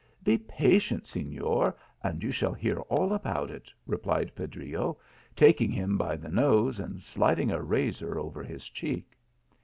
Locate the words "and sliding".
6.79-7.51